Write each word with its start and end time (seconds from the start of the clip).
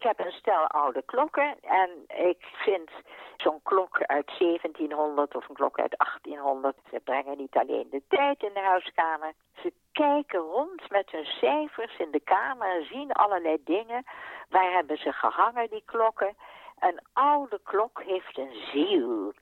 Ik 0.00 0.06
heb 0.06 0.26
een 0.26 0.32
stel 0.32 0.66
oude 0.66 1.02
klokken 1.02 1.56
en 1.60 1.90
ik 2.26 2.44
vind 2.64 2.90
zo'n 3.36 3.60
klok 3.62 4.02
uit 4.02 4.30
1700 4.38 5.34
of 5.34 5.48
een 5.48 5.54
klok 5.54 5.78
uit 5.78 5.94
1800, 5.96 6.76
ze 6.90 7.00
brengen 7.04 7.36
niet 7.36 7.56
alleen 7.56 7.86
de 7.90 8.02
tijd 8.08 8.42
in 8.42 8.50
de 8.54 8.60
huiskamer, 8.60 9.32
ze 9.62 9.72
kijken 9.92 10.38
rond 10.38 10.90
met 10.90 11.10
hun 11.10 11.24
cijfers 11.24 11.98
in 11.98 12.10
de 12.10 12.20
kamer 12.20 12.76
en 12.76 12.86
zien 12.86 13.12
allerlei 13.12 13.56
dingen. 13.64 14.04
Waar 14.48 14.72
hebben 14.72 14.96
ze 14.96 15.12
gehangen, 15.12 15.70
die 15.70 15.82
klokken? 15.84 16.36
Een 16.78 17.00
oude 17.12 17.60
klok 17.62 18.02
heeft 18.02 18.38
een 18.38 18.54
ziel. 18.72 19.32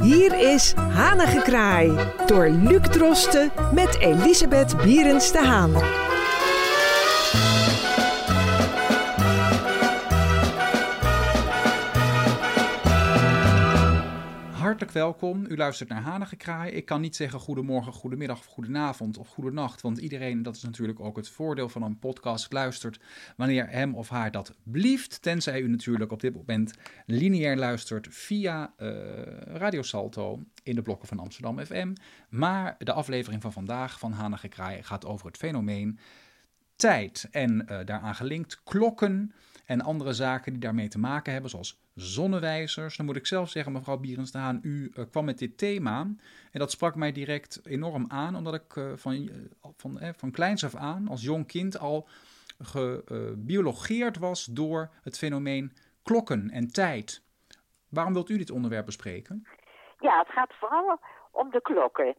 Hier 0.00 0.52
is 0.52 0.74
Hanengekraai 0.74 1.88
door 2.26 2.46
Luc 2.48 2.88
Drosten 2.88 3.52
met 3.74 4.00
Elisabeth 4.00 4.76
Bierens 4.76 5.32
de 5.32 5.38
Haan. 5.38 6.07
Welkom. 14.92 15.44
U 15.48 15.56
luistert 15.56 15.88
naar 15.88 16.02
Hanengekraai. 16.02 16.70
Ik 16.70 16.84
kan 16.84 17.00
niet 17.00 17.16
zeggen 17.16 17.40
goedemorgen, 17.40 17.92
goedemiddag 17.92 18.38
of 18.38 18.44
goedenavond 18.44 19.18
of 19.18 19.28
goedenacht. 19.28 19.80
Want 19.80 19.98
iedereen, 19.98 20.42
dat 20.42 20.56
is 20.56 20.62
natuurlijk 20.62 21.00
ook 21.00 21.16
het 21.16 21.28
voordeel 21.28 21.68
van 21.68 21.82
een 21.82 21.98
podcast, 21.98 22.52
luistert 22.52 23.00
wanneer 23.36 23.70
hem 23.70 23.94
of 23.94 24.08
haar 24.08 24.30
dat 24.30 24.54
blieft. 24.62 25.22
Tenzij 25.22 25.60
u 25.60 25.68
natuurlijk 25.68 26.12
op 26.12 26.20
dit 26.20 26.34
moment 26.34 26.72
lineair 27.06 27.56
luistert 27.56 28.06
via 28.10 28.74
uh, 28.78 28.88
Radio 29.44 29.82
Salto 29.82 30.42
in 30.62 30.74
de 30.74 30.82
blokken 30.82 31.08
van 31.08 31.18
Amsterdam 31.18 31.58
FM. 31.58 31.94
Maar 32.28 32.74
de 32.78 32.92
aflevering 32.92 33.42
van 33.42 33.52
vandaag 33.52 33.98
van 33.98 34.12
Hanengekraai 34.12 34.82
gaat 34.82 35.06
over 35.06 35.26
het 35.26 35.36
fenomeen 35.36 35.98
tijd. 36.76 37.28
En 37.30 37.66
uh, 37.70 37.78
daaraan 37.84 38.14
gelinkt 38.14 38.60
klokken 38.64 39.32
en 39.68 39.80
andere 39.80 40.12
zaken 40.12 40.52
die 40.52 40.60
daarmee 40.60 40.88
te 40.88 40.98
maken 40.98 41.32
hebben, 41.32 41.50
zoals 41.50 41.80
zonnewijzers. 41.94 42.96
Dan 42.96 43.06
moet 43.06 43.16
ik 43.16 43.26
zelf 43.26 43.48
zeggen, 43.48 43.72
mevrouw 43.72 43.96
Bierens 43.96 44.32
de 44.32 44.38
Haan, 44.38 44.60
u 44.62 44.92
uh, 44.94 45.04
kwam 45.10 45.24
met 45.24 45.38
dit 45.38 45.58
thema. 45.58 46.00
En 46.52 46.58
dat 46.58 46.70
sprak 46.70 46.94
mij 46.94 47.12
direct 47.12 47.60
enorm 47.66 48.04
aan, 48.08 48.36
omdat 48.36 48.54
ik 48.54 48.76
uh, 48.76 48.92
van, 48.94 49.12
uh, 49.12 49.30
van, 49.76 49.98
van 50.16 50.30
kleins 50.30 50.64
af 50.64 50.74
aan, 50.74 51.08
als 51.08 51.22
jong 51.22 51.46
kind, 51.46 51.78
al 51.78 52.08
gebiologeerd 52.58 54.18
was 54.18 54.44
door 54.44 54.90
het 55.02 55.18
fenomeen 55.18 55.72
klokken 56.02 56.50
en 56.50 56.72
tijd. 56.72 57.22
Waarom 57.88 58.12
wilt 58.12 58.30
u 58.30 58.38
dit 58.38 58.50
onderwerp 58.50 58.86
bespreken? 58.86 59.46
Ja, 59.98 60.18
het 60.18 60.32
gaat 60.32 60.52
vooral 60.60 61.00
om 61.30 61.50
de 61.50 61.60
klokken. 61.60 62.14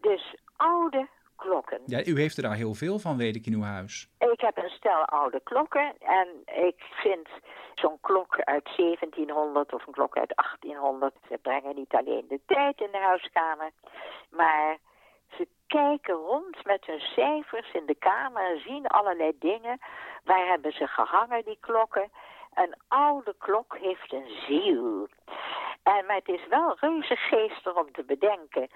Dus 0.00 0.36
oude 0.56 1.08
klokken. 1.42 1.80
Ja, 1.86 2.04
u 2.04 2.20
heeft 2.20 2.36
er 2.36 2.42
daar 2.42 2.62
heel 2.64 2.74
veel 2.74 2.98
van, 2.98 3.16
weet 3.16 3.36
ik, 3.36 3.46
in 3.46 3.52
uw 3.52 3.62
huis. 3.62 4.08
Ik 4.18 4.40
heb 4.40 4.56
een 4.56 4.70
stel 4.70 5.04
oude 5.04 5.40
klokken 5.44 5.92
en 5.98 6.28
ik 6.68 6.78
vind 7.02 7.28
zo'n 7.74 7.98
klok 8.00 8.40
uit 8.40 8.68
1700 8.76 9.72
of 9.72 9.86
een 9.86 9.92
klok 9.92 10.16
uit 10.16 10.32
1800, 10.34 11.14
ze 11.28 11.38
brengen 11.42 11.74
niet 11.74 11.92
alleen 11.92 12.24
de 12.28 12.40
tijd 12.46 12.80
in 12.80 12.92
de 12.92 12.98
huiskamer, 12.98 13.70
maar 14.30 14.78
ze 15.36 15.48
kijken 15.66 16.14
rond 16.14 16.64
met 16.64 16.86
hun 16.86 17.00
cijfers 17.00 17.72
in 17.72 17.86
de 17.86 17.94
kamer 17.94 18.50
en 18.50 18.60
zien 18.60 18.86
allerlei 18.86 19.32
dingen. 19.38 19.80
Waar 20.24 20.46
hebben 20.46 20.72
ze 20.72 20.86
gehangen, 20.86 21.44
die 21.44 21.58
klokken? 21.60 22.10
Een 22.54 22.74
oude 22.88 23.34
klok 23.38 23.76
heeft 23.80 24.12
een 24.12 24.30
ziel. 24.46 25.08
En, 25.82 26.06
maar 26.06 26.16
het 26.16 26.28
is 26.28 26.46
wel 26.48 26.76
reuze 26.80 27.16
geestig 27.16 27.74
om 27.74 27.92
te 27.92 28.04
bedenken. 28.04 28.68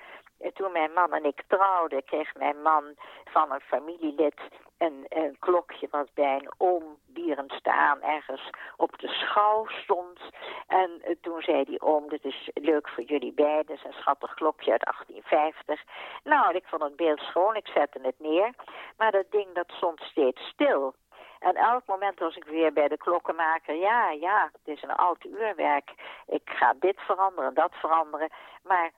Toen 0.55 0.73
mijn 0.73 0.93
man 0.93 1.13
en 1.13 1.25
ik 1.25 1.43
trouwden, 1.49 2.05
kreeg 2.05 2.35
mijn 2.35 2.63
man 2.63 2.85
van 3.25 3.53
een 3.53 3.61
familielid 3.61 4.41
een, 4.79 5.07
een 5.09 5.37
klokje 5.39 5.89
wat 5.91 6.09
bij 6.15 6.35
een 6.35 6.51
oom 6.59 6.99
staan 7.47 8.03
ergens 8.03 8.51
op 8.77 8.99
de 8.99 9.09
schouw 9.09 9.67
stond. 9.67 10.21
En 10.67 10.91
uh, 11.05 11.15
toen 11.21 11.43
zei 11.43 11.65
die 11.65 11.81
oom, 11.81 12.09
dit 12.09 12.25
is 12.25 12.51
leuk 12.55 12.89
voor 12.89 13.05
jullie 13.05 13.33
beiden, 13.33 13.75
het 13.75 13.79
is 13.79 13.85
een 13.85 14.01
schattig 14.01 14.35
klokje 14.35 14.71
uit 14.71 14.85
1850. 14.85 15.83
Nou, 16.25 16.55
ik 16.55 16.65
vond 16.67 16.83
het 16.83 16.97
beeld 16.97 17.21
schoon, 17.21 17.57
ik 17.57 17.67
zette 17.67 17.99
het 18.03 18.19
neer. 18.19 18.51
Maar 18.97 19.13
dat 19.13 19.31
ding 19.31 19.55
dat 19.55 19.71
stond 19.71 20.01
steeds 20.01 20.41
stil. 20.49 20.95
En 21.39 21.55
elk 21.55 21.87
moment 21.87 22.19
was 22.19 22.37
ik 22.37 22.45
weer 22.45 22.73
bij 22.73 22.89
de 22.89 22.97
klokkenmaker. 22.97 23.75
Ja, 23.75 24.11
ja, 24.11 24.51
het 24.53 24.77
is 24.77 24.83
een 24.83 24.95
oud 24.97 25.25
uurwerk. 25.25 25.91
Ik 26.27 26.43
ga 26.45 26.75
dit 26.81 27.01
veranderen, 27.01 27.55
dat 27.55 27.73
veranderen. 27.75 28.29
Maar 28.63 28.91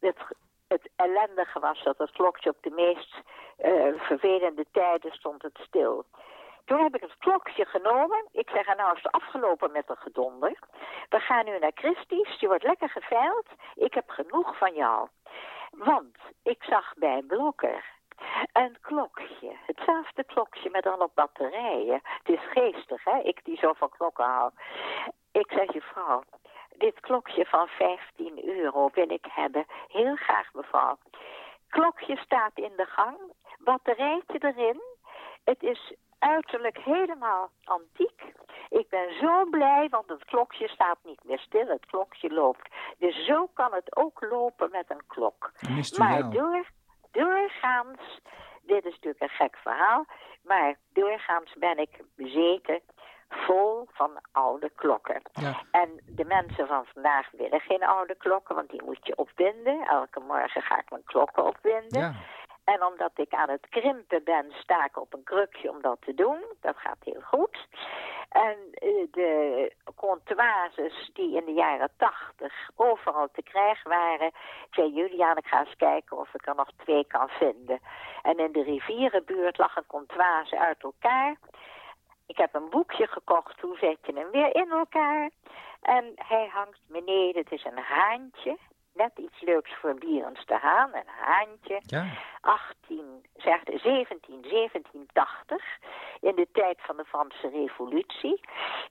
het, 0.00 0.16
het 0.68 0.90
ellendige 0.96 1.60
was 1.60 1.82
dat 1.82 1.98
het 1.98 2.10
klokje 2.10 2.50
op 2.50 2.56
de 2.60 2.70
meest 2.70 3.14
uh, 3.64 4.00
vervelende 4.00 4.66
tijden 4.72 5.12
stond 5.12 5.42
het 5.42 5.58
stil. 5.66 6.04
Toen 6.64 6.82
heb 6.82 6.94
ik 6.94 7.00
het 7.00 7.18
klokje 7.18 7.64
genomen. 7.64 8.28
Ik 8.32 8.50
zeg, 8.50 8.76
nou 8.76 8.96
is 8.96 9.02
het 9.02 9.12
afgelopen 9.12 9.72
met 9.72 9.86
de 9.86 9.96
gedonder. 9.96 10.58
We 11.08 11.18
gaan 11.18 11.44
nu 11.44 11.58
naar 11.58 11.72
Christie's. 11.74 12.40
Je 12.40 12.46
wordt 12.46 12.62
lekker 12.62 12.88
geveild. 12.88 13.46
Ik 13.74 13.94
heb 13.94 14.08
genoeg 14.08 14.58
van 14.58 14.74
jou. 14.74 15.08
Want 15.70 16.16
ik 16.42 16.62
zag 16.62 16.94
bij 16.94 17.22
Blokker 17.22 17.95
een 18.52 18.76
klokje. 18.80 19.56
Hetzelfde 19.66 20.24
klokje 20.24 20.70
met 20.70 20.82
dan 20.82 21.02
op 21.02 21.14
batterijen. 21.14 22.00
Het 22.02 22.28
is 22.28 22.50
geestig, 22.50 23.04
hè? 23.04 23.18
Ik 23.18 23.44
die 23.44 23.58
zo 23.58 23.72
van 23.72 23.88
klokken 23.88 24.24
hou. 24.24 24.50
Ik 25.32 25.52
zeg, 25.52 25.72
je 25.72 25.80
vrouw, 25.80 26.22
dit 26.76 27.00
klokje 27.00 27.46
van 27.46 27.66
15 27.66 28.44
euro 28.44 28.90
wil 28.92 29.10
ik 29.10 29.26
hebben. 29.30 29.66
Heel 29.88 30.16
graag, 30.16 30.52
mevrouw. 30.52 30.98
Klokje 31.68 32.16
staat 32.16 32.52
in 32.54 32.72
de 32.76 32.86
gang. 32.86 33.18
Batterijtje 33.58 34.38
erin. 34.38 34.80
Het 35.44 35.62
is 35.62 35.94
uiterlijk 36.18 36.78
helemaal 36.78 37.50
antiek. 37.64 38.22
Ik 38.68 38.88
ben 38.88 39.18
zo 39.20 39.44
blij, 39.44 39.88
want 39.88 40.08
het 40.08 40.24
klokje 40.24 40.68
staat 40.68 40.98
niet 41.04 41.24
meer 41.24 41.38
stil. 41.38 41.66
Het 41.66 41.86
klokje 41.86 42.32
loopt. 42.32 42.68
Dus 42.98 43.26
zo 43.26 43.46
kan 43.54 43.72
het 43.72 43.96
ook 43.96 44.26
lopen 44.30 44.70
met 44.70 44.90
een 44.90 45.06
klok. 45.06 45.52
Maar 45.98 46.30
door, 46.30 46.66
doorgaans, 47.16 48.20
dit 48.62 48.84
is 48.84 48.92
natuurlijk 48.92 49.22
een 49.22 49.28
gek 49.28 49.56
verhaal, 49.56 50.06
maar 50.42 50.74
doorgaans 50.92 51.52
ben 51.58 51.78
ik 51.78 52.00
bezeten 52.16 52.80
vol 53.28 53.88
van 53.92 54.10
oude 54.32 54.70
klokken. 54.74 55.22
Ja. 55.32 55.62
En 55.70 56.00
de 56.06 56.24
mensen 56.24 56.66
van 56.66 56.84
vandaag 56.92 57.30
willen 57.30 57.60
geen 57.60 57.84
oude 57.84 58.14
klokken, 58.14 58.54
want 58.54 58.70
die 58.70 58.82
moet 58.82 59.06
je 59.06 59.16
opwinden. 59.16 59.86
Elke 59.88 60.20
morgen 60.20 60.62
ga 60.62 60.78
ik 60.78 60.90
mijn 60.90 61.04
klokken 61.04 61.44
opwinden. 61.44 62.00
Ja. 62.00 62.14
En 62.66 62.84
omdat 62.84 63.10
ik 63.14 63.34
aan 63.34 63.50
het 63.50 63.66
krimpen 63.68 64.24
ben, 64.24 64.52
sta 64.52 64.84
ik 64.84 65.00
op 65.00 65.14
een 65.14 65.22
krukje 65.24 65.70
om 65.70 65.82
dat 65.82 66.00
te 66.00 66.14
doen. 66.14 66.44
Dat 66.60 66.76
gaat 66.76 66.96
heel 67.04 67.20
goed. 67.20 67.68
En 68.28 68.56
uh, 68.82 69.06
de 69.10 69.72
comptoises 69.94 71.10
die 71.12 71.36
in 71.36 71.44
de 71.44 71.52
jaren 71.52 71.90
tachtig 71.96 72.70
overal 72.76 73.28
te 73.32 73.42
krijgen 73.42 73.90
waren... 73.90 74.30
Zei, 74.70 74.92
Julian, 74.92 75.36
ik 75.36 75.46
ga 75.46 75.60
eens 75.60 75.76
kijken 75.76 76.18
of 76.18 76.34
ik 76.34 76.46
er 76.46 76.54
nog 76.54 76.70
twee 76.76 77.06
kan 77.06 77.28
vinden. 77.28 77.80
En 78.22 78.38
in 78.38 78.52
de 78.52 78.62
rivierenbuurt 78.62 79.58
lag 79.58 79.76
een 79.76 79.86
comptoise 79.86 80.58
uit 80.58 80.82
elkaar. 80.82 81.36
Ik 82.26 82.36
heb 82.36 82.54
een 82.54 82.70
boekje 82.70 83.06
gekocht, 83.06 83.60
hoe 83.60 83.78
zet 83.78 83.98
je 84.02 84.12
hem 84.12 84.30
weer 84.30 84.54
in 84.54 84.70
elkaar? 84.70 85.30
En 85.80 86.12
hij 86.14 86.48
hangt 86.52 86.80
beneden, 86.86 87.42
het 87.42 87.52
is 87.52 87.64
een 87.64 87.78
haantje 87.78 88.56
net 88.96 89.18
iets 89.18 89.40
leuks 89.40 89.74
voor 89.80 89.94
Bierens 89.94 90.44
te 90.44 90.54
Haan, 90.54 90.94
een 90.94 91.12
haantje. 91.24 91.80
Ja. 91.80 92.06
18, 92.40 93.26
zegt 93.36 93.70
17, 93.74 94.42
1780, 94.42 95.64
in 96.20 96.34
de 96.34 96.48
tijd 96.52 96.78
van 96.80 96.96
de 96.96 97.04
Franse 97.04 97.48
revolutie. 97.48 98.40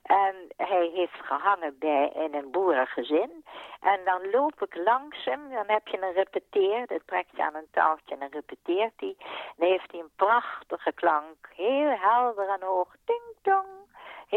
En 0.04 0.36
hij 0.58 0.92
heeft 0.94 1.20
gehangen 1.22 1.78
bij 1.80 2.12
in 2.16 2.34
een 2.34 2.52
boerengezin. 2.52 3.46
En 3.82 4.00
dan 4.06 4.30
loop 4.32 4.62
ik 4.62 4.76
langs 4.76 5.26
hem, 5.26 5.50
dan 5.50 5.68
heb 5.68 5.88
je 5.88 6.02
een 6.02 6.14
repeteer, 6.14 6.88
dat 6.88 7.02
trek 7.06 7.28
je 7.32 7.44
aan 7.44 7.56
een 7.56 7.68
touwtje 7.72 8.14
en 8.14 8.20
dan 8.20 8.30
repeteert 8.32 8.94
hij. 8.98 9.16
Dan 9.58 9.68
heeft 9.68 9.92
hij 9.92 10.00
een 10.00 10.16
prachtige 10.16 10.92
klank, 10.92 11.50
heel 11.56 11.98
helder 12.00 12.50
en 12.50 12.62
hoog, 12.62 12.96
ding-dong. 13.06 13.85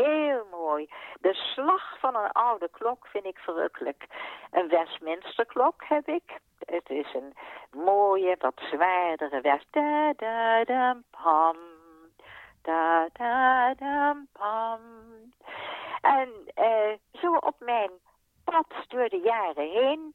Heel 0.05 0.47
mooi. 0.51 0.89
De 1.21 1.35
slag 1.35 1.99
van 1.99 2.17
een 2.17 2.33
oude 2.33 2.69
klok 2.71 3.07
vind 3.07 3.25
ik 3.25 3.39
verrukkelijk. 3.39 4.07
Een 4.51 4.69
Westminster 4.69 5.47
klok 5.47 5.85
heb 5.85 6.09
ik. 6.09 6.39
Het 6.59 6.91
is 6.91 7.15
een 7.15 7.35
mooie, 7.71 8.37
wat 8.39 8.61
zwaardere 8.71 9.41
West. 9.41 9.67
Da 9.71 10.13
da 10.17 10.65
da 10.65 10.97
pam. 11.11 11.57
Da 12.63 13.09
da 13.13 13.75
da 13.75 14.17
pam. 14.33 14.81
En 16.01 16.29
uh, 16.59 17.21
zo 17.21 17.33
op 17.35 17.55
mijn 17.59 17.91
pad 18.45 18.67
door 18.89 19.09
de 19.09 19.21
jaren 19.21 19.71
heen 19.71 20.15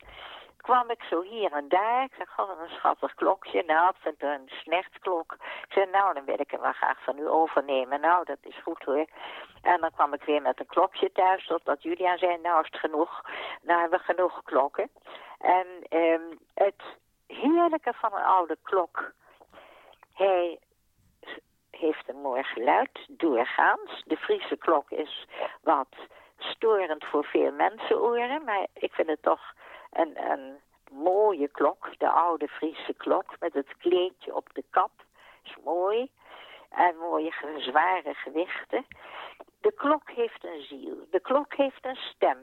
kwam 0.64 0.90
ik 0.90 1.04
zo 1.04 1.22
hier 1.22 1.52
en 1.52 1.68
daar. 1.68 2.04
Ik 2.04 2.14
zeg, 2.18 2.40
oh, 2.40 2.60
een 2.62 2.70
schattig 2.70 3.14
klokje. 3.14 3.64
Nou, 3.64 3.90
ik 3.90 4.02
vind 4.02 4.24
een 4.24 4.50
snechtkloek. 4.64 5.34
Ik 5.34 5.74
zei, 5.74 5.86
nou, 5.92 6.14
dan 6.14 6.26
wil 6.26 6.40
ik 6.40 6.52
hem 6.52 6.62
wel 6.62 6.72
graag 6.72 7.04
van 7.04 7.18
u 7.18 7.28
overnemen. 7.28 8.02
Nou, 8.02 8.26
dat 8.26 8.38
is 8.42 8.62
goed 8.64 8.84
hoor. 8.84 9.06
En 9.62 9.82
dan 9.82 9.92
kwam 9.92 10.14
ik 10.14 10.24
weer 10.24 10.42
met 10.42 10.60
een 10.60 10.66
klokje 10.66 11.12
thuis, 11.12 11.46
totdat 11.48 11.84
Julia 11.84 12.18
zei, 12.18 12.38
nou 12.38 12.60
is 12.62 12.70
het 12.72 12.80
genoeg. 12.80 13.22
Nou 13.62 13.80
hebben 13.80 14.00
we 14.00 14.06
genoeg 14.14 14.44
klokken. 14.44 14.90
En 15.40 15.68
um, 15.90 16.40
het 16.54 16.82
heerlijke 17.28 17.94
van 17.94 18.14
een 18.14 18.24
oude 18.24 18.58
klok, 18.64 19.12
hij 20.14 20.60
heeft 21.72 22.10
een 22.10 22.22
mooi 22.22 22.44
geluid, 22.44 23.06
doorgaans. 23.08 24.04
De 24.06 24.18
Friese 24.18 24.58
klok 24.58 24.90
is 24.90 25.28
wat 25.62 25.88
storend 26.38 27.06
voor 27.06 27.24
veel 27.24 27.52
mensenoren, 27.52 28.44
maar 28.44 28.68
ik 28.74 28.94
vind 28.94 29.08
het 29.08 29.22
toch 29.22 29.54
een, 29.94 30.60
mooie 30.92 31.48
klok. 31.48 32.00
De 32.00 32.10
oude 32.10 32.48
Friese 32.48 32.94
klok 32.94 33.40
met 33.40 33.54
het 33.54 33.78
kleedje 33.78 34.36
op 34.36 34.54
de 34.54 34.64
kap. 34.70 34.92
Is 35.44 35.56
mooi. 35.64 36.12
En 36.70 36.98
mooie 36.98 37.34
zware 37.58 38.14
gewichten. 38.14 38.86
De 39.62 39.72
klok 39.72 40.10
heeft 40.10 40.44
een 40.44 40.62
ziel. 40.62 41.08
De 41.12 41.20
klok 41.20 41.54
heeft 41.54 41.86
een 41.86 41.96
stem. 41.96 42.38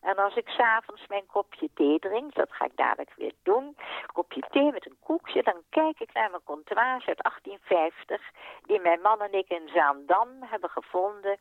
En 0.00 0.16
als 0.16 0.36
ik 0.36 0.48
s'avonds 0.48 1.06
mijn 1.06 1.26
kopje 1.26 1.68
thee 1.74 1.98
drink, 1.98 2.34
dat 2.34 2.52
ga 2.52 2.64
ik 2.64 2.76
dadelijk 2.76 3.12
weer 3.16 3.32
doen, 3.42 3.76
kopje 4.12 4.42
thee 4.50 4.72
met 4.72 4.86
een 4.86 4.96
koekje, 5.02 5.42
dan 5.42 5.62
kijk 5.70 6.00
ik 6.00 6.12
naar 6.12 6.30
mijn 6.30 6.42
comptoir 6.44 7.02
uit 7.06 7.22
1850, 7.22 8.22
die 8.62 8.80
mijn 8.80 9.00
man 9.00 9.20
en 9.22 9.32
ik 9.32 9.48
in 9.48 9.68
Zaandam 9.68 10.28
hebben 10.40 10.70
gevonden 10.70 11.38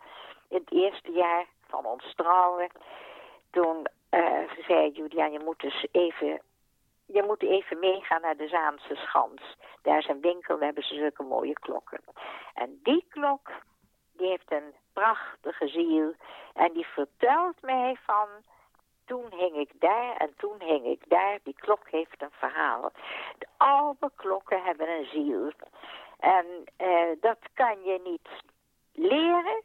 in 0.50 0.58
het 0.58 0.72
eerste 0.72 1.12
jaar 1.12 1.46
van 1.68 1.86
ons 1.86 2.14
trouwen. 2.16 2.70
Toen 3.52 3.88
uh, 4.12 4.52
zei 4.68 4.92
Julia, 4.92 5.26
je 5.26 5.40
moet 5.40 5.60
dus 5.60 5.86
even 5.92 6.42
je 7.08 7.24
moet 7.24 7.44
even 7.44 7.80
meegaan 7.80 8.22
naar 8.22 8.38
de 8.38 8.48
Zaanse 8.48 8.96
Schans. 8.96 9.58
Daar 9.82 9.98
is 9.98 10.08
een 10.08 10.22
winkel, 10.22 10.56
daar 10.56 10.66
hebben 10.66 10.84
ze 10.84 10.96
zulke 10.96 11.24
mooie 11.24 11.54
klokken. 11.54 12.00
En 12.54 12.80
die 12.84 13.06
klok, 13.10 13.52
die 14.14 14.28
heeft 14.28 14.52
een 14.52 14.74
prachtige 14.94 15.68
ziel. 15.68 16.14
En 16.54 16.74
die 16.74 16.86
vertelt 16.86 17.62
mij 17.62 17.98
van, 18.06 18.28
toen 19.06 19.26
hing 19.30 19.56
ik 19.56 19.72
daar 19.80 20.16
en 20.18 20.34
toen 20.38 20.56
hing 20.60 20.86
ik 20.86 21.10
daar. 21.10 21.40
Die 21.44 21.56
klok 21.56 21.90
heeft 21.90 22.22
een 22.22 22.32
verhaal. 22.32 22.92
Oude 23.58 24.12
klokken 24.16 24.64
hebben 24.64 24.90
een 24.90 25.06
ziel. 25.06 25.52
En 26.20 26.46
uh, 26.78 27.22
dat 27.22 27.40
kan 27.54 27.84
je 27.84 28.00
niet 28.04 28.30
leren. 28.94 29.64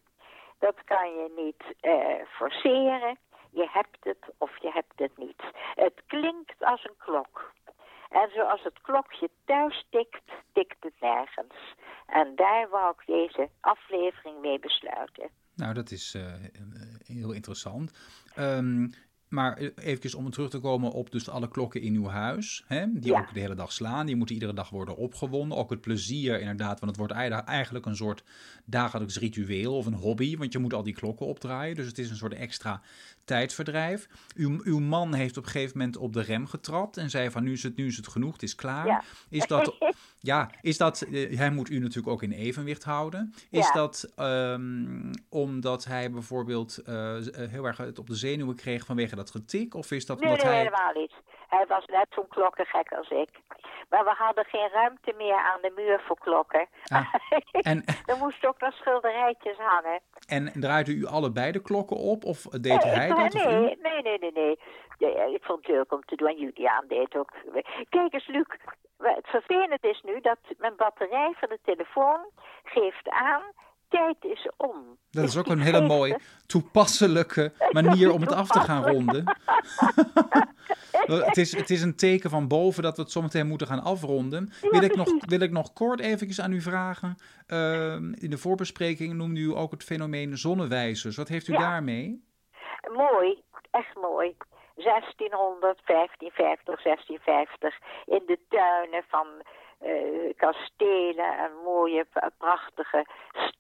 Dat 0.59 0.85
kan 0.85 1.15
je 1.15 1.33
niet 1.37 1.77
uh, 1.83 2.27
forceren. 2.27 3.19
Je 3.53 3.69
hebt 3.71 3.99
het 4.01 4.35
of 4.39 4.63
je 4.63 4.71
hebt 4.73 4.93
het 4.97 5.17
niet. 5.17 5.43
Het 5.75 6.03
klinkt 6.07 6.65
als 6.65 6.85
een 6.85 6.97
klok. 6.99 7.53
En 8.09 8.31
zoals 8.35 8.63
het 8.63 8.81
klokje 8.81 9.31
thuis 9.45 9.87
tikt, 9.91 10.29
tikt 10.53 10.77
het 10.81 11.01
nergens. 11.01 11.75
En 12.07 12.35
daar 12.35 12.69
wou 12.69 12.95
ik 12.99 13.07
deze 13.07 13.49
aflevering 13.61 14.41
mee 14.41 14.59
besluiten. 14.59 15.31
Nou, 15.55 15.75
dat 15.75 15.91
is 15.91 16.15
uh, 16.15 16.35
heel 17.05 17.33
interessant. 17.33 17.93
Um, 18.39 18.91
maar 19.33 19.57
even 19.77 20.19
om 20.19 20.31
terug 20.31 20.51
te 20.51 20.59
komen 20.59 20.91
op 20.91 21.11
dus 21.11 21.29
alle 21.29 21.49
klokken 21.49 21.81
in 21.81 21.95
uw 21.95 22.07
huis, 22.07 22.65
hè, 22.67 22.87
die 22.93 23.15
ook 23.15 23.35
de 23.35 23.41
hele 23.41 23.55
dag 23.55 23.73
slaan, 23.73 24.07
die 24.07 24.17
moeten 24.17 24.35
iedere 24.35 24.55
dag 24.55 24.71
worden 24.71 24.97
opgewonden. 24.97 25.59
Ook 25.59 25.71
het 25.71 25.81
plezier 25.81 26.41
inderdaad, 26.41 26.81
want 26.81 26.97
het 26.97 26.97
wordt 26.97 27.13
eigenlijk 27.47 27.87
een 27.87 27.97
soort 27.97 28.25
dagelijks 28.65 29.19
ritueel 29.19 29.77
of 29.77 29.87
een 29.87 29.95
hobby, 29.95 30.37
want 30.37 30.53
je 30.53 30.59
moet 30.59 30.75
al 30.75 30.83
die 30.83 30.95
klokken 30.95 31.27
opdraaien. 31.27 31.75
Dus 31.75 31.87
het 31.87 31.99
is 31.99 32.11
een 32.11 32.17
soort 32.17 32.35
extra 32.35 32.83
tijdverdrijf. 33.25 34.09
Uw, 34.35 34.61
uw 34.65 34.79
man 34.79 35.15
heeft 35.15 35.37
op 35.37 35.45
een 35.45 35.51
gegeven 35.51 35.79
moment 35.79 35.97
op 35.97 36.13
de 36.13 36.21
rem 36.21 36.47
getrapt 36.47 36.97
en 36.97 37.11
zei 37.11 37.31
van 37.31 37.45
nu 37.45 37.53
is 37.53 37.63
het, 37.63 37.77
nu 37.77 37.87
is 37.87 37.97
het 37.97 38.09
genoeg, 38.09 38.33
het 38.33 38.43
is 38.43 38.55
klaar. 38.55 39.05
Is 39.29 39.47
dat, 39.47 39.95
ja, 40.21 40.51
is 40.61 40.77
dat, 40.77 41.05
uh, 41.09 41.39
hij 41.39 41.51
moet 41.51 41.71
u 41.71 41.79
natuurlijk 41.79 42.09
ook 42.09 42.23
in 42.23 42.33
evenwicht 42.33 42.85
houden. 42.85 43.35
Is 43.51 43.71
dat 43.75 44.13
um, 44.17 45.11
omdat 45.29 45.85
hij 45.85 46.11
bijvoorbeeld 46.11 46.79
uh, 46.89 47.17
heel 47.35 47.65
erg 47.65 47.77
het 47.77 47.99
op 47.99 48.07
de 48.07 48.15
zenuwen 48.15 48.57
kreeg 48.57 48.85
vanwege 48.87 49.17
dat 49.17 49.22
getik? 49.31 49.75
Of 49.75 49.91
is 49.91 50.07
dat 50.07 50.21
nee, 50.21 50.31
omdat 50.31 50.45
nee, 50.45 50.55
hij... 50.55 50.65
helemaal 50.65 50.93
niet. 50.95 51.13
Hij 51.49 51.67
was 51.67 51.85
net 51.87 52.07
zo'n 52.11 52.29
klokkengek 52.29 52.93
als 52.93 53.11
ik. 53.11 53.29
Maar 53.91 54.05
we 54.05 54.15
hadden 54.19 54.45
geen 54.45 54.69
ruimte 54.73 55.13
meer 55.17 55.37
aan 55.37 55.61
de 55.61 55.73
muur 55.75 56.01
voor 56.01 56.19
klokken. 56.19 56.69
Ah, 56.85 57.15
en... 57.71 57.85
er 58.07 58.17
moesten 58.17 58.49
ook 58.49 58.61
nog 58.61 58.75
schilderijtjes 58.75 59.57
hangen. 59.57 60.01
En 60.27 60.53
draaide 60.61 60.93
u 60.93 61.07
allebei 61.07 61.53
de 61.53 61.63
klokken 61.63 61.97
op? 61.97 62.25
Of 62.25 62.43
deed 62.43 62.83
hij 62.83 63.09
dat? 63.09 63.33
Nee, 63.33 63.79
nee, 63.83 64.03
nee, 64.03 64.19
nee, 64.19 64.33
nee. 64.33 64.59
Ja, 64.99 65.25
ik 65.25 65.43
vond 65.43 65.67
het 65.67 65.77
leuk 65.77 65.93
om 65.93 66.05
te 66.05 66.17
doen. 66.17 66.37
Juliaan 66.37 66.87
deed 66.89 67.17
ook. 67.17 67.33
Kijk 67.89 68.13
eens, 68.13 68.27
Luc. 68.27 68.47
Het 68.99 69.27
vervelend 69.27 69.85
is 69.85 70.03
nu 70.03 70.21
dat 70.21 70.39
mijn 70.59 70.77
batterij 70.77 71.35
van 71.37 71.49
de 71.49 71.59
telefoon 71.63 72.21
geeft 72.65 73.09
aan 73.09 73.43
tijd 73.93 74.17
is 74.21 74.49
om. 74.57 74.99
Dat 75.11 75.25
is 75.25 75.37
ook 75.37 75.47
een 75.47 75.61
hele 75.61 75.87
mooie 75.87 76.19
toepasselijke 76.47 77.53
manier 77.71 78.13
om 78.13 78.21
het 78.21 78.33
af 78.33 78.49
te 78.49 78.61
gaan 78.61 78.85
ronden. 78.87 79.25
het, 81.27 81.37
is, 81.37 81.57
het 81.57 81.71
is 81.71 81.83
een 81.83 81.97
teken 81.97 82.31
van 82.31 82.49
boven 82.49 82.83
dat 82.83 82.97
we 82.97 83.03
het 83.03 83.11
zometeen 83.11 83.47
moeten 83.47 83.67
gaan 83.67 83.83
afronden. 83.83 84.53
wil, 84.61 84.83
ik 84.83 84.97
nog, 84.97 85.09
wil 85.27 85.41
ik 85.41 85.51
nog 85.51 85.73
kort 85.73 86.01
even 86.01 86.45
aan 86.45 86.53
u 86.53 86.61
vragen. 86.61 87.17
Uh, 87.49 87.95
in 87.95 88.31
de 88.31 88.39
voorbespreking 88.39 89.15
noemde 89.15 89.41
u 89.41 89.57
ook 89.57 89.71
het 89.71 89.85
fenomeen 89.85 90.37
zonnewijzers. 90.37 91.17
Wat 91.17 91.29
heeft 91.29 91.49
u 91.49 91.53
daarmee? 91.53 92.25
Mooi, 92.93 93.43
echt 93.71 93.95
mooi. 93.95 94.37
1600, 94.75 95.81
1550, 95.87 96.83
1650. 96.83 97.79
In 98.07 98.23
de 98.27 98.39
tuinen 98.49 99.05
van 99.09 99.27
uh, 99.81 100.33
kastelen 100.37 101.39
en 101.39 101.51
mooie, 101.65 102.07
prachtige, 102.39 103.07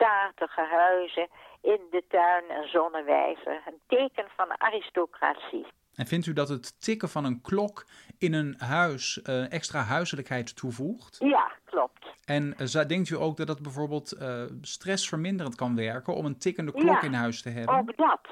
statige 0.03 0.61
huizen. 0.61 1.29
In 1.61 1.81
de 1.91 2.05
tuin 2.09 2.45
een 2.51 2.69
zonnewijzer. 2.69 3.63
Een 3.67 3.81
teken 3.87 4.27
van 4.37 4.61
aristocratie. 4.61 5.67
En 5.95 6.07
vindt 6.07 6.27
u 6.27 6.33
dat 6.33 6.49
het 6.49 6.81
tikken 6.81 7.09
van 7.09 7.25
een 7.25 7.41
klok 7.41 7.87
in 8.19 8.33
een 8.33 8.55
huis 8.59 9.21
uh, 9.25 9.53
extra 9.53 9.81
huiselijkheid 9.81 10.57
toevoegt? 10.57 11.17
Ja, 11.19 11.53
klopt. 11.65 12.07
En 12.25 12.55
uh, 12.59 12.87
denkt 12.87 13.09
u 13.09 13.17
ook 13.17 13.37
dat 13.37 13.47
dat 13.47 13.63
bijvoorbeeld 13.63 14.15
uh, 14.21 14.45
stressverminderend 14.61 15.55
kan 15.55 15.77
werken 15.77 16.15
om 16.15 16.25
een 16.25 16.39
tikkende 16.39 16.73
klok 16.73 17.01
ja, 17.01 17.03
in 17.03 17.13
huis 17.13 17.43
te 17.43 17.49
hebben? 17.49 17.79
ook 17.79 17.97
dat. 17.97 18.29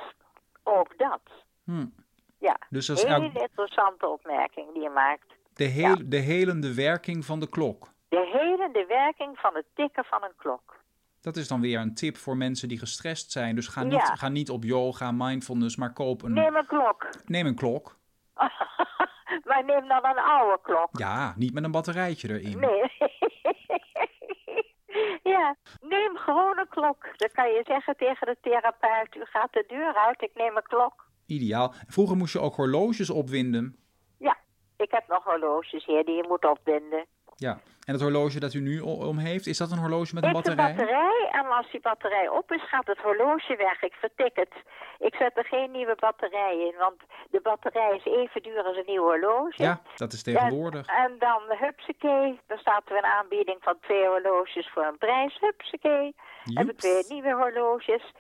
Ook 0.63 0.99
dat. 0.99 1.21
Hm. 1.65 1.87
Ja, 2.39 2.57
dus 2.71 2.91
als, 2.91 3.03
hele 3.03 3.31
interessante 3.33 4.07
opmerking 4.09 4.73
die 4.73 4.83
je 4.83 4.91
maakt. 4.91 5.27
De, 5.55 5.65
heel, 5.65 5.97
ja. 5.97 6.03
de 6.05 6.17
helende 6.17 6.75
werking 6.75 7.25
van 7.25 7.41
de 7.41 7.49
klok. 7.49 7.89
De 8.09 8.29
helende 8.33 8.85
werking 8.87 9.39
van 9.39 9.55
het 9.55 9.67
tikken 9.75 10.05
van 10.05 10.23
een 10.23 10.37
klok. 10.37 10.81
Dat 11.21 11.37
is 11.37 11.49
dan 11.49 11.61
weer 11.61 11.81
een 11.81 11.95
tip 11.95 12.17
voor 12.17 12.37
mensen 12.37 12.69
die 12.69 12.79
gestrest 12.79 13.33
zijn. 13.33 13.55
Dus 13.55 13.69
ga 13.69 13.83
niet, 13.83 13.93
Ja. 13.93 14.15
ga 14.15 14.29
niet 14.29 14.51
op 14.51 14.65
yoga, 14.65 15.11
mindfulness, 15.13 15.77
maar 15.77 15.93
koop 15.93 16.23
een, 16.23 16.33
Neem 16.33 16.57
een 16.57 16.67
klok. 16.67 17.09
neem 17.25 17.47
een 17.47 17.55
klok. 17.55 17.99
maar 19.49 19.65
neem 19.67 19.89
dan 19.89 20.05
een 20.05 20.19
oude 20.19 20.59
klok. 20.63 20.89
Ja, 20.99 21.35
niet 21.37 21.55
met 21.55 21.65
een 21.65 21.71
batterijtje 21.71 22.29
erin. 22.29 22.59
Nee. 22.59 22.83
ja, 25.35 25.57
neem 25.81 26.17
gewoon 26.17 26.59
een 26.59 26.69
klok. 26.69 27.09
Dan 27.17 27.29
kan 27.33 27.49
je 27.49 27.63
zeggen 27.67 27.97
tegen 27.97 28.27
de 28.27 28.37
therapeut, 28.41 29.15
u 29.17 29.25
gaat 29.25 29.53
de 29.53 29.65
deur 29.69 29.95
uit, 29.95 30.23
ik 30.23 30.31
neem 30.35 30.57
een 30.57 30.63
klok. 30.63 31.09
Ideaal. 31.27 31.75
Vroeger 31.87 32.17
moest 32.17 32.33
je 32.33 32.41
ook 32.41 32.55
horloges 32.55 33.11
opwinden. 33.11 33.77
Ja, 34.19 34.37
ik 34.77 34.91
heb 34.91 35.09
nog 35.09 35.25
horloges 35.25 35.85
hier 35.87 36.05
die 36.05 36.15
je 36.15 36.25
moet 36.29 36.45
opwinden. 36.45 37.05
Ja. 37.47 37.59
En 37.87 37.93
het 37.97 38.03
horloge 38.03 38.41
dat 38.41 38.55
u 38.55 38.61
nu 38.61 38.81
om 38.81 39.19
heeft, 39.19 39.47
is 39.47 39.59
dat 39.59 39.71
een 39.71 39.79
horloge 39.85 40.15
met 40.15 40.23
een 40.25 40.31
Heeft 40.31 40.43
batterij? 40.43 40.71
een 40.71 40.77
batterij 40.77 41.29
en 41.33 41.47
als 41.59 41.71
die 41.71 41.81
batterij 41.81 42.29
op 42.29 42.53
is, 42.53 42.69
gaat 42.69 42.87
het 42.87 42.99
horloge 42.99 43.57
weg. 43.57 43.83
Ik 43.83 43.93
vertik 43.93 44.37
het. 44.37 44.55
Ik 44.99 45.15
zet 45.15 45.37
er 45.37 45.45
geen 45.45 45.71
nieuwe 45.71 45.97
batterij 46.01 46.55
in, 46.69 46.75
want 46.79 47.01
de 47.31 47.41
batterij 47.43 47.97
is 47.97 48.05
even 48.05 48.43
duur 48.43 48.63
als 48.63 48.77
een 48.77 48.91
nieuw 48.93 49.03
horloge. 49.03 49.63
Ja, 49.63 49.81
dat 49.97 50.13
is 50.13 50.23
tegenwoordig. 50.23 50.87
En, 50.87 50.95
en 51.05 51.13
dan 51.19 51.43
hupsakee, 51.59 52.41
dan 52.47 52.59
staat 52.59 52.83
er 52.91 52.97
een 52.97 53.13
aanbieding 53.19 53.59
van 53.61 53.77
twee 53.81 54.07
horloges 54.07 54.71
voor 54.75 54.85
een 54.85 54.99
prijs. 54.99 55.39
Hupsakee, 55.41 56.15
heb 56.55 56.71
ik 56.71 56.81
weer 56.81 57.05
nieuwe 57.09 57.33
horloges. 57.33 58.13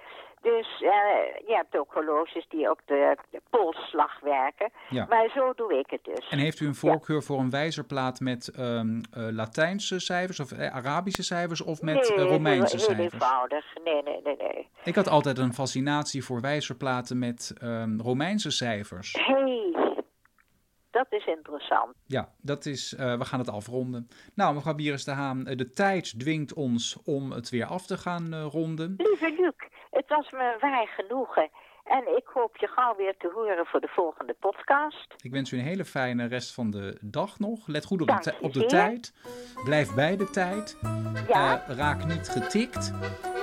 Dus 0.43 0.83
eh, 0.83 1.47
je 1.47 1.55
hebt 1.55 1.77
ook 1.77 1.93
horloges 1.93 2.47
die 2.49 2.69
ook 2.71 2.81
de, 2.85 3.17
de 3.31 3.41
polsslag 3.51 4.21
werken. 4.21 4.71
Ja. 4.91 5.07
Maar 5.09 5.31
zo 5.35 5.53
doe 5.57 5.79
ik 5.79 5.91
het 5.91 6.05
dus. 6.05 6.29
En 6.29 6.39
heeft 6.39 6.61
u 6.61 6.67
een 6.67 6.75
voorkeur 6.75 7.23
voor 7.23 7.39
een 7.39 7.51
wijzerplaat 7.51 8.21
met 8.21 8.49
eh, 8.49 8.81
Latijnse 9.13 9.99
cijfers 9.99 10.41
of 10.41 10.53
eh, 10.53 10.75
Arabische 10.75 11.23
cijfers 11.23 11.61
of 11.61 11.83
met 11.83 11.95
nee, 12.17 12.27
Romeinse 12.27 12.77
heel, 12.77 12.87
heel 12.87 12.97
cijfers? 12.97 13.13
eenvoudig. 13.13 13.65
Nee, 13.85 14.03
nee, 14.03 14.21
nee, 14.25 14.37
nee. 14.37 14.69
Ik 14.85 14.95
had 14.95 15.09
altijd 15.09 15.39
een 15.39 15.55
fascinatie 15.55 16.25
voor 16.25 16.41
wijzerplaten 16.41 17.19
met 17.19 17.55
ehm, 17.61 18.01
Romeinse 18.01 18.51
cijfers. 18.51 19.13
hey, 19.13 19.75
dat 20.91 21.07
is 21.11 21.27
interessant. 21.27 21.95
Ja, 22.07 22.33
dat 22.41 22.67
is, 22.67 22.95
we 22.97 23.25
gaan 23.25 23.39
het 23.39 23.51
afronden. 23.51 24.09
Nou, 24.35 24.55
mevrouw 24.55 24.75
Bieres 24.75 25.05
de 25.05 25.11
Haan, 25.11 25.45
de 25.45 25.71
tijd 25.71 26.19
dwingt 26.21 26.55
ons 26.55 26.99
om 27.05 27.31
het 27.31 27.51
weer 27.51 27.67
af 27.67 27.87
te 27.87 27.97
gaan 27.97 28.35
ronden. 28.35 28.95
Lieve 28.97 29.35
Luc, 29.39 29.71
het 29.91 30.09
was 30.09 30.31
me 30.31 30.39
een 30.39 30.71
waar 30.71 30.87
genoegen. 30.87 31.51
En 31.85 32.17
ik 32.17 32.27
hoop 32.35 32.57
je 32.57 32.67
gauw 32.67 32.97
weer 32.97 33.15
te 33.19 33.31
horen 33.35 33.67
voor 33.67 33.81
de 33.81 33.89
volgende 33.89 34.37
podcast. 34.41 35.15
Ik 35.23 35.31
wens 35.31 35.53
u 35.53 35.59
een 35.59 35.65
hele 35.65 35.85
fijne 35.85 36.27
rest 36.27 36.55
van 36.55 36.71
de 36.71 36.99
dag 37.01 37.39
nog. 37.39 37.67
Let 37.67 37.85
goed 37.85 38.01
op, 38.01 38.23
de, 38.23 38.35
op 38.41 38.53
de 38.53 38.67
tijd. 38.67 39.15
Blijf 39.65 39.95
bij 39.95 40.17
de 40.17 40.31
tijd. 40.31 40.79
Ja. 41.29 41.65
Eh, 41.67 41.77
raak 41.77 42.05
niet 42.05 42.29
getikt. 42.29 42.93